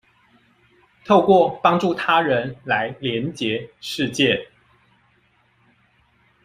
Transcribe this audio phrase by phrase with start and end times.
[1.05, 4.49] 透過幫助他人來連結世界